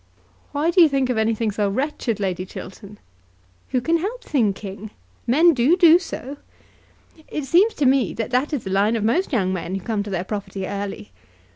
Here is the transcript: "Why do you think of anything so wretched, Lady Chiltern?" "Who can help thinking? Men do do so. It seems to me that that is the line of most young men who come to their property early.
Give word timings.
"Why 0.51 0.71
do 0.71 0.81
you 0.81 0.89
think 0.89 1.11
of 1.11 1.17
anything 1.19 1.51
so 1.51 1.69
wretched, 1.69 2.19
Lady 2.19 2.43
Chiltern?" 2.43 2.97
"Who 3.69 3.79
can 3.81 3.97
help 3.97 4.23
thinking? 4.23 4.89
Men 5.27 5.53
do 5.53 5.77
do 5.77 5.99
so. 5.99 6.37
It 7.27 7.45
seems 7.45 7.75
to 7.75 7.85
me 7.85 8.15
that 8.15 8.31
that 8.31 8.51
is 8.51 8.63
the 8.63 8.71
line 8.71 8.95
of 8.95 9.03
most 9.03 9.31
young 9.31 9.53
men 9.53 9.75
who 9.75 9.81
come 9.81 10.01
to 10.01 10.09
their 10.09 10.23
property 10.23 10.65
early. 10.67 11.11